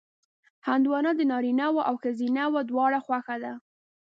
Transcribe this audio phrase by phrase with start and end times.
[0.67, 3.53] هندوانه د نارینهوو او ښځینهوو دواړو خوښه ده.